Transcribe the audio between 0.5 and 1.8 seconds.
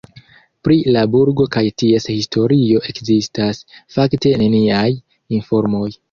Pri la burgo kaj